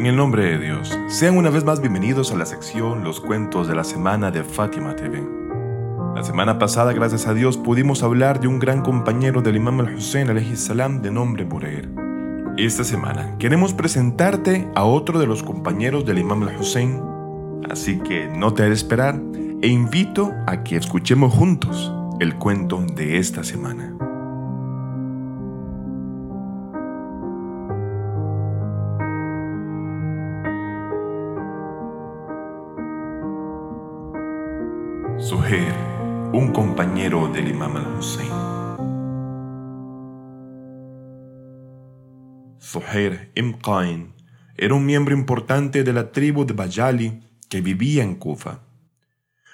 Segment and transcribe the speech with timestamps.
[0.00, 3.68] En el nombre de Dios, sean una vez más bienvenidos a la sección Los cuentos
[3.68, 5.22] de la semana de Fátima TV.
[6.16, 10.56] La semana pasada, gracias a Dios, pudimos hablar de un gran compañero del Imam al-Hussein
[10.56, 11.90] salam de nombre Bureir.
[12.56, 16.98] Esta semana queremos presentarte a otro de los compañeros del Imam al-Hussein,
[17.70, 19.20] así que no te haré esperar
[19.60, 23.99] e invito a que escuchemos juntos el cuento de esta semana.
[35.30, 35.72] Suher,
[36.32, 38.32] un compañero del Imam al-Hussein.
[42.60, 44.12] Zuhair ibn Qain
[44.56, 48.62] era un miembro importante de la tribu de Bajali que vivía en Kufa.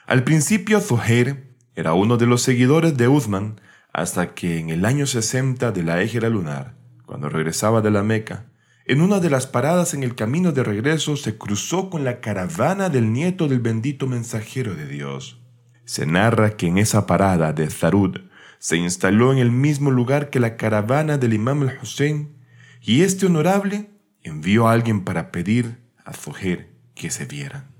[0.07, 3.61] Al principio Zuhair era uno de los seguidores de Uthman
[3.93, 8.47] hasta que en el año 60 de la égera lunar, cuando regresaba de la Meca,
[8.87, 12.89] en una de las paradas en el camino de regreso se cruzó con la caravana
[12.89, 15.43] del nieto del bendito mensajero de Dios.
[15.87, 18.21] Se narra que en esa parada de Zarud
[18.59, 22.37] se instaló en el mismo lugar que la caravana del imam al-Hussein
[22.83, 23.91] y este honorable
[24.23, 27.71] envió a alguien para pedir a Zuhair que se vieran.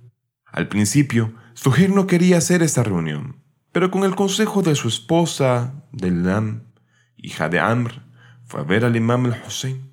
[0.45, 5.85] Al principio, Zuhair no quería hacer esta reunión, pero con el consejo de su esposa,
[5.91, 6.73] Delam,
[7.17, 8.07] hija de Amr,
[8.45, 9.91] fue a ver al imam al-Hussein.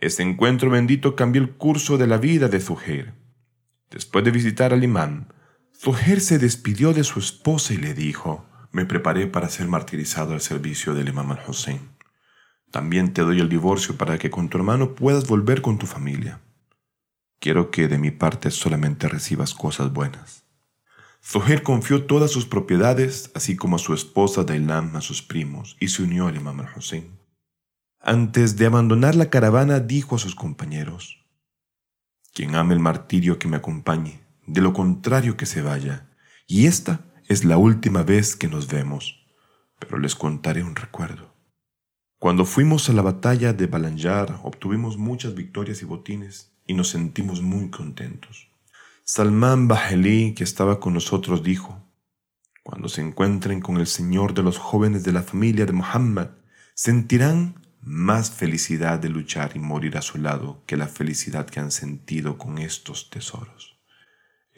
[0.00, 3.14] Este encuentro bendito cambió el curso de la vida de Zuhair.
[3.90, 5.28] Después de visitar al imam,
[5.80, 10.40] Zuhair se despidió de su esposa y le dijo, me preparé para ser martirizado al
[10.40, 11.80] servicio del imam al-Hussein.
[12.72, 16.40] También te doy el divorcio para que con tu hermano puedas volver con tu familia.
[17.38, 20.42] Quiero que de mi parte solamente recibas cosas buenas.
[21.24, 25.88] Zuhair confió todas sus propiedades, así como a su esposa Dailam a sus primos, y
[25.88, 27.16] se unió al imam al-Hussein.
[28.00, 31.24] Antes de abandonar la caravana, dijo a sus compañeros,
[32.34, 36.08] Quien ame el martirio que me acompañe, de lo contrario que se vaya,
[36.46, 39.26] y esta es la última vez que nos vemos,
[39.78, 41.34] pero les contaré un recuerdo.
[42.18, 47.42] Cuando fuimos a la batalla de Balanjar, obtuvimos muchas victorias y botines, y nos sentimos
[47.42, 48.48] muy contentos.
[49.04, 51.84] Salman Baheli, que estaba con nosotros, dijo,
[52.64, 56.30] Cuando se encuentren con el Señor de los jóvenes de la familia de Muhammad,
[56.74, 61.70] sentirán más felicidad de luchar y morir a su lado que la felicidad que han
[61.70, 63.77] sentido con estos tesoros.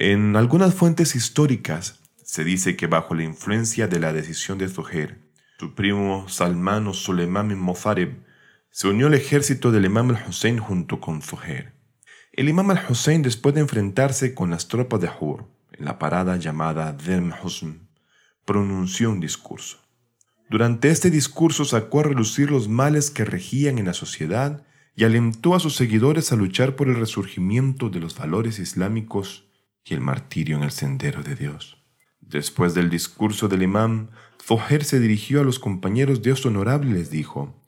[0.02, 5.18] En algunas fuentes históricas se dice que bajo la influencia de la decisión de Zuhair,
[5.58, 8.24] su primo Salman o Suleiman Mofareb
[8.70, 11.74] se unió al ejército del imam al-Hussein junto con Zuhair.
[12.32, 16.94] El imam al-Hussein, después de enfrentarse con las tropas de Hur en la parada llamada
[16.94, 17.86] Dem Husn,
[18.46, 19.80] pronunció un discurso.
[20.48, 24.64] Durante este discurso sacó a relucir los males que regían en la sociedad
[24.96, 29.49] y alentó a sus seguidores a luchar por el resurgimiento de los valores islámicos
[29.94, 31.82] el martirio en el sendero de Dios.
[32.20, 34.10] Después del discurso del imam,
[34.42, 37.62] Zoher se dirigió a los compañeros de Dios honorable y les dijo,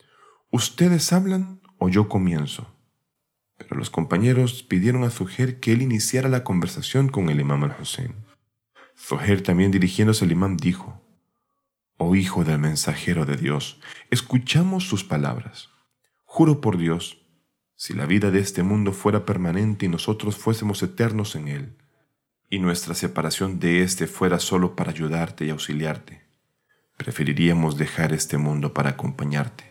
[0.50, 2.72] ¿Ustedes hablan o yo comienzo?
[3.62, 8.15] pero los compañeros pidieron a Zuhair que él iniciara la conversación con el imam al-Hussein.
[8.99, 11.00] Zuhair también dirigiéndose al imam dijo,
[11.97, 15.71] Oh hijo del mensajero de Dios, escuchamos sus palabras.
[16.25, 17.25] Juro por Dios,
[17.77, 21.77] si la vida de este mundo fuera permanente y nosotros fuésemos eternos en él,
[22.52, 26.20] y nuestra separación de éste fuera solo para ayudarte y auxiliarte,
[26.98, 29.64] preferiríamos dejar este mundo para acompañarte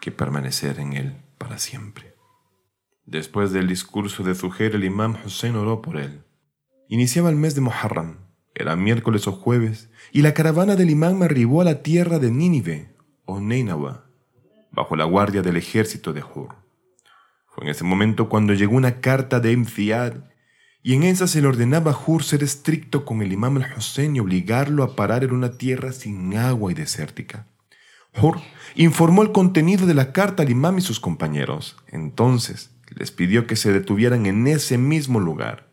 [0.00, 2.16] que permanecer en él para siempre.
[3.04, 6.24] Después del discurso de Zuhair, el imam Hussein oró por él.
[6.88, 8.16] Iniciaba el mes de Muharram,
[8.56, 12.92] era miércoles o jueves, y la caravana del imam arribó a la tierra de Nínive,
[13.24, 14.10] o Neinawa,
[14.72, 16.56] bajo la guardia del ejército de Hur.
[17.46, 20.24] Fue en ese momento cuando llegó una carta de Imziad,
[20.86, 24.20] y en esa se le ordenaba a Hur ser estricto con el imam al-Hussein y
[24.20, 27.48] obligarlo a parar en una tierra sin agua y desértica.
[28.22, 28.38] Hur
[28.76, 31.76] informó el contenido de la carta al imam y sus compañeros.
[31.88, 35.72] Entonces, les pidió que se detuvieran en ese mismo lugar.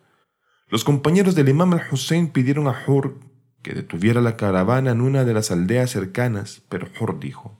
[0.68, 3.20] Los compañeros del imam al-Hussein pidieron a Hur
[3.62, 7.56] que detuviera la caravana en una de las aldeas cercanas, pero Hur dijo,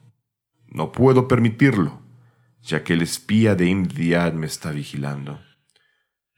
[0.70, 2.02] No puedo permitirlo,
[2.64, 5.40] ya que el espía de Imdiad me está vigilando.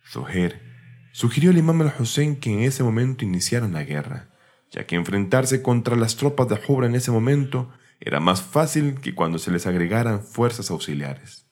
[0.03, 0.74] Zoher
[1.15, 4.27] sugirió al imam al-Hussein que en ese momento iniciaran la guerra,
[4.69, 7.71] ya que enfrentarse contra las tropas de Hur en ese momento
[8.01, 11.49] era más fácil que cuando se les agregaran fuerzas auxiliares.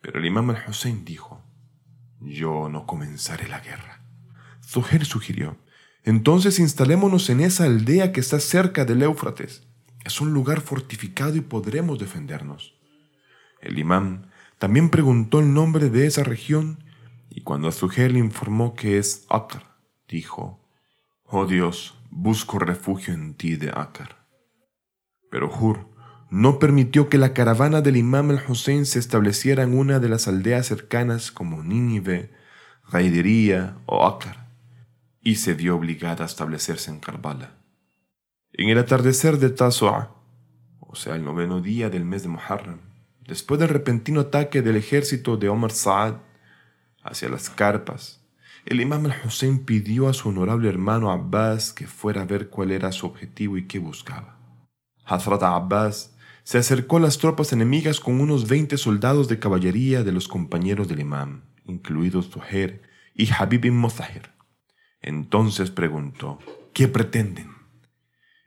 [0.00, 1.40] Pero el imam al-Hussein dijo,
[2.18, 4.04] yo no comenzaré la guerra.
[4.60, 5.56] Zuhair sugirió,
[6.02, 9.68] entonces instalémonos en esa aldea que está cerca del Éufrates.
[10.04, 12.74] Es un lugar fortificado y podremos defendernos.
[13.60, 16.82] El imam también preguntó el nombre de esa región
[17.36, 19.76] Y cuando Azuher le informó que es Akar,
[20.08, 20.58] dijo,
[21.24, 24.26] Oh Dios, busco refugio en ti de Akar.
[25.30, 25.86] Pero Hur
[26.30, 30.64] no permitió que la caravana del imam al-Hussein se estableciera en una de las aldeas
[30.64, 32.32] cercanas como Nínive,
[32.88, 34.48] Raidería o Akar,
[35.20, 37.58] y se vio obligada a establecerse en Karbala.
[38.54, 40.10] En el atardecer de Tasu'a,
[40.80, 42.80] o sea, el noveno día del mes de Muharram,
[43.28, 46.14] después del repentino ataque del ejército de Omar Saad
[47.06, 48.26] hacia las carpas,
[48.66, 52.90] el imam al-Hussein pidió a su honorable hermano Abbas que fuera a ver cuál era
[52.90, 54.38] su objetivo y qué buscaba.
[55.04, 60.12] Hazrat Abbas se acercó a las tropas enemigas con unos veinte soldados de caballería de
[60.12, 62.82] los compañeros del imam, incluidos Zuhair
[63.14, 64.30] y Habib ibn Muzahir.
[65.00, 66.40] Entonces preguntó,
[66.72, 67.50] ¿qué pretenden?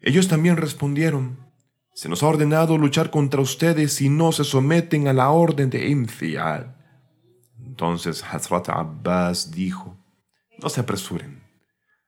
[0.02, 1.38] Ellos también respondieron,
[1.94, 5.90] se nos ha ordenado luchar contra ustedes si no se someten a la orden de
[5.90, 6.79] Imfiad.
[7.80, 9.96] Entonces Hazrat Abbas dijo,
[10.62, 11.42] no se apresuren,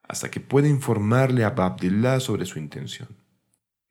[0.06, 3.08] hasta que pueda informarle a Abdullah sobre su intención.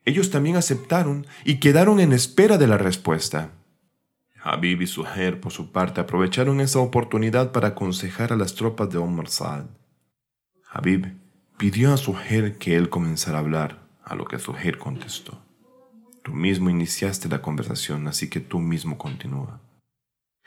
[0.04, 3.52] Ellos también aceptaron y quedaron en espera de la respuesta.
[4.42, 8.98] Habib y Suher, por su parte, aprovecharon esa oportunidad para aconsejar a las tropas de
[8.98, 9.64] Omar Saad.
[10.70, 11.16] Habib
[11.56, 15.42] pidió a Suher que él comenzara a hablar, a lo que Suher contestó.
[16.22, 19.62] Tú mismo iniciaste la conversación, así que tú mismo continúa.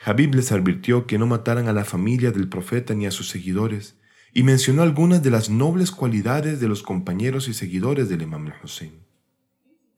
[0.05, 3.97] Habib les advirtió que no mataran a la familia del profeta ni a sus seguidores,
[4.33, 9.03] y mencionó algunas de las nobles cualidades de los compañeros y seguidores del Imam al-Hussein.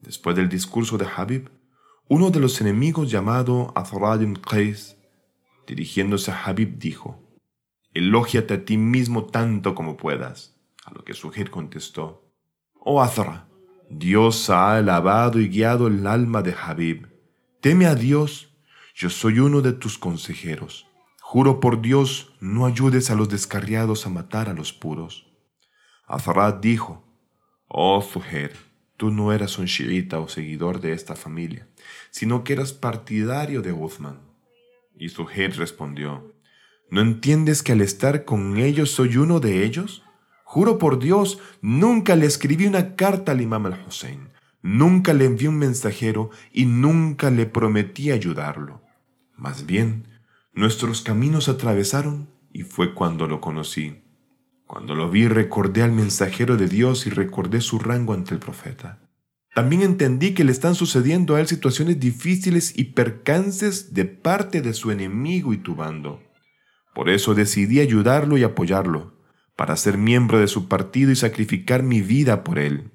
[0.00, 1.50] Después del discurso de Habib,
[2.08, 4.96] uno de los enemigos llamado Azrad Qais,
[5.66, 7.20] dirigiéndose a Habib, dijo,
[7.94, 10.54] Elógiate a ti mismo tanto como puedas.
[10.84, 12.30] A lo que Sujir contestó,
[12.78, 13.48] Oh Azra,
[13.90, 17.08] Dios ha alabado y guiado el alma de Habib.
[17.60, 18.55] Teme a Dios,
[18.98, 20.86] yo soy uno de tus consejeros.
[21.20, 25.26] Juro por Dios, no ayudes a los descarriados a matar a los puros.
[26.06, 27.04] Azrad dijo,
[27.68, 28.56] Oh Zuhair,
[28.96, 31.68] Tú no eras un shiita o seguidor de esta familia,
[32.10, 34.20] sino que eras partidario de Uthman.
[34.98, 36.32] Y Suhair respondió,
[36.90, 40.04] ¿No entiendes que al estar con ellos soy uno de ellos?
[40.44, 44.30] Juro por Dios, nunca le escribí una carta al imam al-Hussein,
[44.62, 48.85] nunca le envié un mensajero y nunca le prometí ayudarlo.
[49.36, 50.08] Más bien,
[50.52, 54.02] nuestros caminos atravesaron y fue cuando lo conocí.
[54.66, 58.98] Cuando lo vi recordé al mensajero de Dios y recordé su rango ante el profeta.
[59.54, 64.74] También entendí que le están sucediendo a él situaciones difíciles y percances de parte de
[64.74, 66.22] su enemigo y tu bando.
[66.94, 69.14] Por eso decidí ayudarlo y apoyarlo,
[69.54, 72.90] para ser miembro de su partido y sacrificar mi vida por él.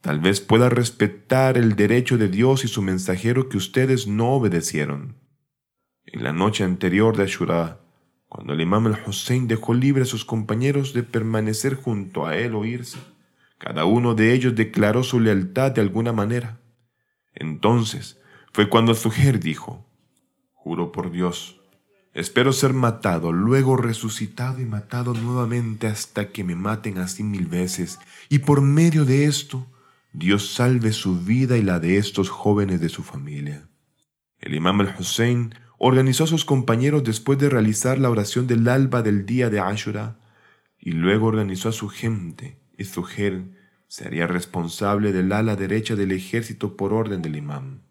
[0.00, 5.21] Tal vez pueda respetar el derecho de Dios y su mensajero que ustedes no obedecieron.
[6.12, 7.80] En la noche anterior de Ashura,
[8.28, 12.66] cuando el imam al-Hussein dejó libre a sus compañeros de permanecer junto a él o
[12.66, 12.98] irse,
[13.56, 16.60] cada uno de ellos declaró su lealtad de alguna manera.
[17.34, 18.20] Entonces
[18.52, 19.86] fue cuando Zuher dijo,
[20.52, 21.62] Juro por Dios,
[22.12, 27.98] espero ser matado, luego resucitado y matado nuevamente hasta que me maten así mil veces,
[28.28, 29.66] y por medio de esto
[30.12, 33.66] Dios salve su vida y la de estos jóvenes de su familia.
[34.38, 35.54] El imam al-Hussein
[35.84, 40.16] organizó a sus compañeros después de realizar la oración del alba del día de Ashura,
[40.78, 43.42] y luego organizó a su gente, y Zuher
[43.88, 47.82] se haría responsable del ala derecha del ejército por orden del imam.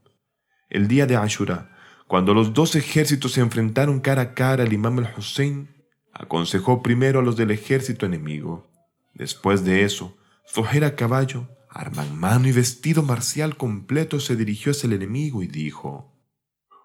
[0.70, 1.76] El día de Ashura,
[2.08, 5.68] cuando los dos ejércitos se enfrentaron cara a cara al imam al-Hussein,
[6.14, 8.72] aconsejó primero a los del ejército enemigo.
[9.14, 10.18] Después de eso,
[10.48, 15.44] Zuher a caballo, arma en mano y vestido marcial completo se dirigió hacia el enemigo
[15.44, 16.11] y dijo,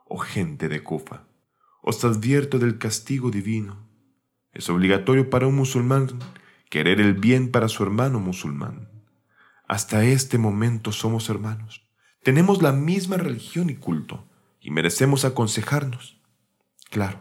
[0.07, 1.25] oh gente de Kufa,
[1.83, 3.87] os advierto del castigo divino.
[4.53, 6.19] Es obligatorio para un musulmán
[6.71, 8.89] querer el bien para su hermano musulmán.
[9.69, 11.83] Hasta este momento somos hermanos.
[12.23, 14.29] Tenemos la misma religión y culto
[14.61, 16.21] y merecemos aconsejarnos.
[16.91, 17.21] Claro,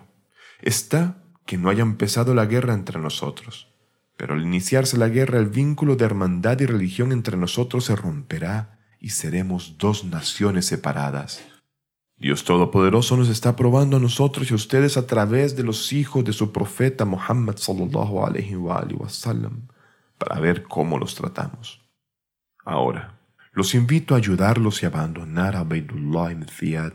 [0.61, 3.71] está que no haya empezado la guerra entre nosotros,
[4.17, 8.79] pero al iniciarse la guerra el vínculo de hermandad y religión entre nosotros se romperá
[8.99, 11.43] y seremos dos naciones separadas.
[12.17, 16.23] Dios Todopoderoso nos está probando a nosotros y a ustedes a través de los hijos
[16.23, 18.21] de su profeta Muhammad sallallahu
[20.17, 21.81] para ver cómo los tratamos.
[22.63, 23.19] Ahora,
[23.51, 26.93] los invito a ayudarlos y abandonar a Ubaidullah ibn Ziyad,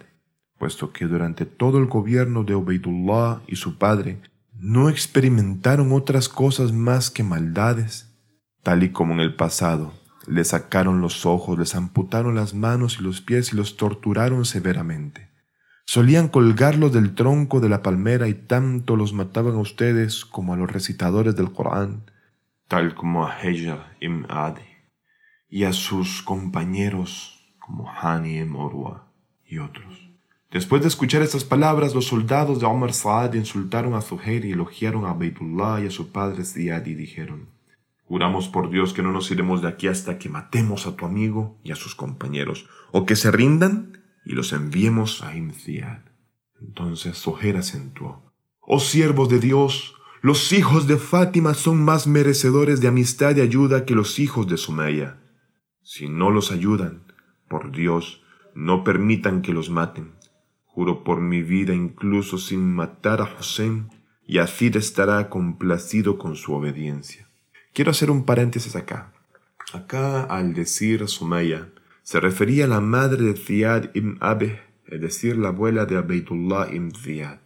[0.58, 4.22] puesto que durante todo el gobierno de Ubaidullah y su padre
[4.54, 8.10] no experimentaron otras cosas más que maldades,
[8.62, 13.02] tal y como en el pasado le sacaron los ojos, les amputaron las manos y
[13.02, 15.28] los pies y los torturaron severamente.
[15.86, 20.56] Solían colgarlos del tronco de la palmera y tanto los mataban a ustedes como a
[20.56, 22.04] los recitadores del Corán,
[22.68, 24.62] tal como a Hejar ibn Adi
[25.48, 29.08] y a sus compañeros como Hani ibn Urwa
[29.44, 30.10] y otros.
[30.50, 35.06] Después de escuchar estas palabras, los soldados de Omar Saad insultaron a Zuhair y elogiaron
[35.06, 37.48] a Beitullah y a su padre Ziyad y dijeron,
[38.10, 41.60] Juramos por Dios que no nos iremos de aquí hasta que matemos a tu amigo
[41.62, 46.00] y a sus compañeros, o que se rindan y los enviemos a Imziad.
[46.60, 52.88] Entonces Zoher acentuó, Oh siervos de Dios, los hijos de Fátima son más merecedores de
[52.88, 55.20] amistad y ayuda que los hijos de Sumaya.
[55.84, 57.04] Si no los ayudan,
[57.48, 58.24] por Dios,
[58.56, 60.16] no permitan que los maten.
[60.64, 63.84] Juro por mi vida incluso sin matar a José,
[64.26, 67.29] y Azid estará complacido con su obediencia.
[67.72, 69.12] Quiero hacer un paréntesis acá.
[69.72, 71.68] Acá, al decir Sumaya,
[72.02, 76.72] se refería a la madre de Ziyad ibn Abeh, es decir, la abuela de Abeidullah
[76.72, 77.38] ibn Ziyad.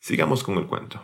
[0.00, 1.02] Sigamos con el cuento.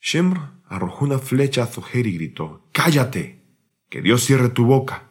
[0.00, 0.38] Shimr
[0.68, 3.42] arrojó una flecha a Zuhair y gritó, ¡Cállate!
[3.88, 5.10] ¡Que Dios cierre tu boca!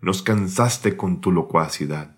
[0.00, 2.16] Nos cansaste con tu locuacidad.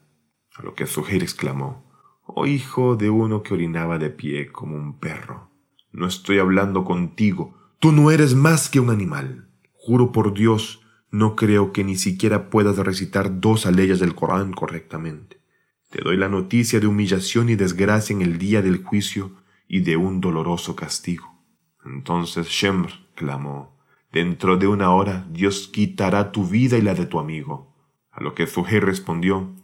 [0.56, 1.88] A lo que Zuhair exclamó,
[2.24, 5.50] Oh hijo de uno que orinaba de pie como un perro.
[5.92, 9.47] No estoy hablando contigo, tú no eres más que un animal.
[9.88, 15.40] Juro por Dios, no creo que ni siquiera puedas recitar dos aleyas del Corán correctamente.
[15.88, 19.96] Te doy la noticia de humillación y desgracia en el día del juicio y de
[19.96, 21.42] un doloroso castigo.
[21.86, 23.78] Entonces Shemr clamó,
[24.12, 27.74] Dentro de una hora Dios quitará tu vida y la de tu amigo.
[28.10, 29.54] A lo que Zuhair respondió,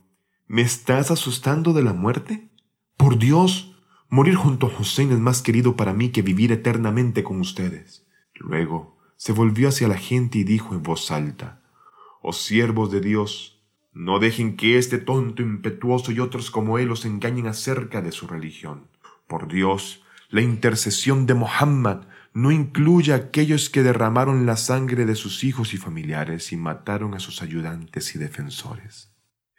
[0.47, 2.49] ¿Me estás asustando de la muerte?
[2.97, 3.77] Por Dios,
[4.09, 8.07] morir junto a Hussein es más querido para mí que vivir eternamente con ustedes.
[8.37, 11.63] Luego se volvió hacia la gente y dijo en voz alta,
[12.21, 17.05] Oh siervos de Dios, no dejen que este tonto impetuoso y otros como él os
[17.05, 18.89] engañen acerca de su religión.
[19.27, 21.99] Por Dios, la intercesión de Mohammed
[22.33, 27.15] no incluye a aquellos que derramaron la sangre de sus hijos y familiares y mataron
[27.15, 29.13] a sus ayudantes y defensores.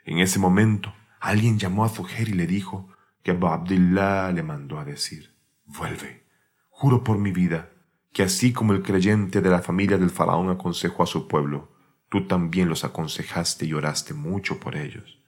[0.03, 2.89] En ese momento, alguien llamó a Zuhair y le dijo
[3.23, 5.33] que Abu le mandó a decir,
[5.65, 6.25] Vuelve,
[6.69, 7.71] juro por mi vida,
[8.15, 11.67] que así como el creyente de la familia del faraón aconsejó a su pueblo,
[12.07, 15.19] tú también los aconsejaste y oraste mucho por ellos.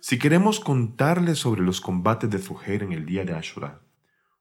[0.00, 3.80] Si queremos contarles sobre los combates de Zuhair en el día de Ashura,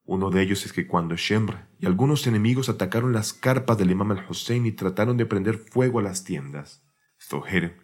[0.03, 4.11] uno de ellos es que cuando Shemr y algunos enemigos atacaron las carpas del imam
[4.11, 6.83] al-Hussein y trataron de prender fuego a las tiendas,
[7.17, 7.77] Zuhair,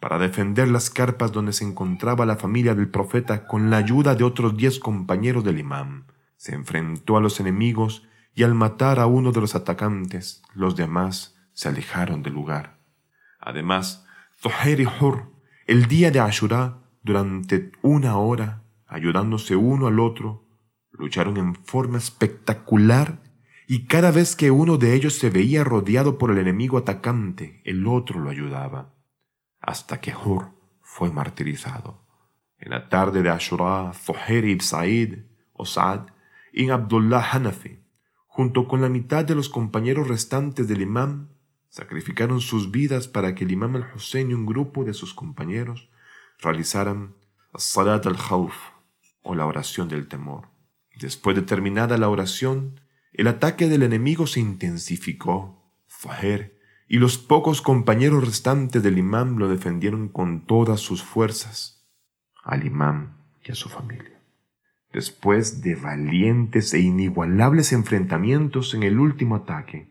[0.00, 4.24] para defender las carpas donde se encontraba la familia del profeta con la ayuda de
[4.24, 6.04] otros diez compañeros del imam,
[6.36, 11.34] se enfrentó a los enemigos y al matar a uno de los atacantes, los demás
[11.54, 12.78] se alejaron del lugar.
[13.40, 14.06] Además,
[14.38, 15.32] Zuhair y Hur,
[15.66, 20.44] el día de Ashura, durante una hora, ayudándose uno al otro,
[20.92, 23.22] lucharon en forma espectacular
[23.66, 27.86] y cada vez que uno de ellos se veía rodeado por el enemigo atacante, el
[27.86, 28.94] otro lo ayudaba,
[29.60, 30.50] hasta que Hur
[30.82, 32.04] fue martirizado.
[32.58, 35.20] En la tarde de Ashura, Zuhair ibn Sa'id,
[35.54, 36.08] o Sa'd,
[36.52, 37.85] y Abdullah Hanafi,
[38.36, 41.28] junto con la mitad de los compañeros restantes del imam,
[41.70, 45.88] sacrificaron sus vidas para que el imam al-Hussein y un grupo de sus compañeros
[46.40, 47.14] realizaran
[47.56, 48.52] Salat al-Khawf
[49.22, 50.48] o la oración del temor.
[51.00, 52.78] Después de terminada la oración,
[53.14, 55.72] el ataque del enemigo se intensificó.
[55.86, 61.88] Faher y los pocos compañeros restantes del imam lo defendieron con todas sus fuerzas,
[62.44, 64.15] al imam y a su familia.
[64.92, 69.88] Después de valientes e inigualables enfrentamientos en el último ataque,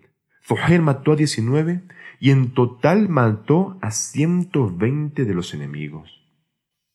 [0.48, 1.84] Zuhair mató a 19
[2.20, 6.22] y en total mató a 120 de los enemigos.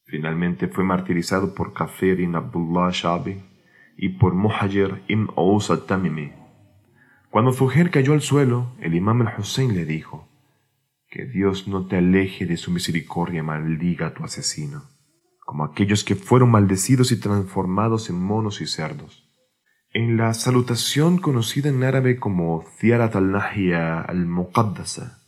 [0.04, 3.42] Finalmente fue martirizado por Kafir ibn Abdullah Shabi
[3.96, 6.32] y por Muhajir ibn Aus al-Tamimi.
[7.30, 10.28] Cuando Zuhair cayó al suelo, el imam al-Hussein le dijo,
[11.08, 14.99] Que Dios no te aleje de su misericordia maldiga a tu asesino
[15.50, 19.28] como aquellos que fueron maldecidos y transformados en monos y cerdos.
[19.92, 25.24] En la salutación conocida en árabe como Ziarat al-Nahya al-Muqaddasa,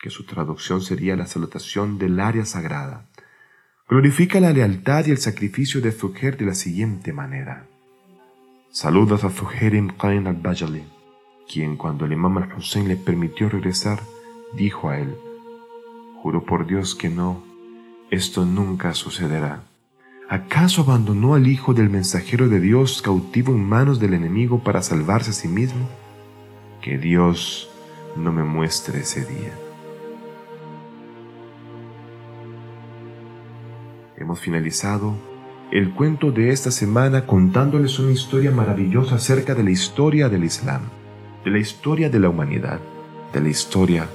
[0.00, 3.08] que su traducción sería la salutación del área sagrada,
[3.88, 7.68] glorifica la lealtad y el sacrificio de Zuhair de la siguiente manera.
[8.72, 10.82] Saludas a Zuhair ibn Qain al-Bajali,
[11.48, 14.00] quien cuando el imam al-Hussein le permitió regresar,
[14.56, 15.14] dijo a él,
[16.20, 17.51] Juro por Dios que no,
[18.12, 19.62] esto nunca sucederá.
[20.28, 25.30] ¿Acaso abandonó al hijo del mensajero de Dios cautivo en manos del enemigo para salvarse
[25.30, 25.88] a sí mismo?
[26.82, 27.70] Que Dios
[28.14, 29.54] no me muestre ese día.
[34.18, 35.14] Hemos finalizado
[35.70, 40.82] el cuento de esta semana contándoles una historia maravillosa acerca de la historia del Islam,
[41.46, 42.78] de la historia de la humanidad,
[43.32, 44.06] de la historia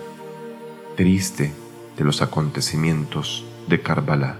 [0.96, 1.51] triste
[1.98, 4.38] de los acontecimientos de Karbala.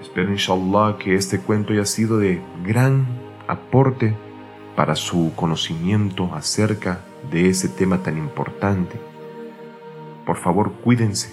[0.00, 3.06] Espero inshallah que este cuento haya sido de gran
[3.48, 4.14] aporte
[4.74, 7.00] para su conocimiento acerca
[7.30, 9.00] de ese tema tan importante.
[10.26, 11.30] Por favor, cuídense.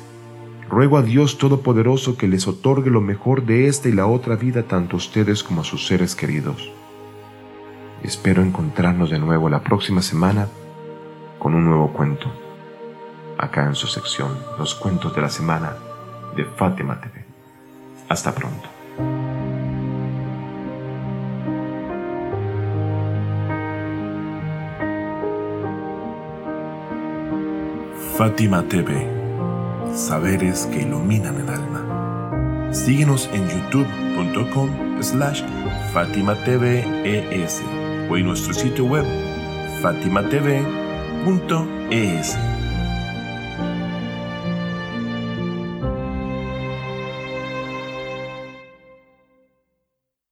[0.70, 4.64] Ruego a Dios Todopoderoso que les otorgue lo mejor de esta y la otra vida
[4.64, 6.72] tanto a ustedes como a sus seres queridos.
[8.02, 10.48] Espero encontrarnos de nuevo la próxima semana
[11.38, 12.32] con un nuevo cuento,
[13.38, 15.76] acá en su sección Los Cuentos de la Semana
[16.36, 17.24] de Fátima TV.
[18.10, 18.70] Hasta pronto.
[28.18, 29.08] Fátima TV,
[29.94, 32.70] saberes que iluminan el alma.
[32.72, 35.42] Síguenos en youtube.com slash
[35.92, 36.36] Fátima
[38.10, 39.06] o en nuestro sitio web
[39.82, 40.54] fatimatv.es.